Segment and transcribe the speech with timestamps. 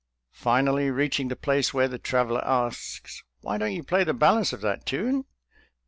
[0.33, 4.61] Finally, reaching the place where the traveler asks, "Why don't you play the balance of
[4.61, 5.25] that tune?